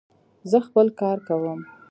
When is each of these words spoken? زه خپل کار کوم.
زه 0.49 0.57
خپل 0.67 0.87
کار 1.01 1.17
کوم. 1.27 1.59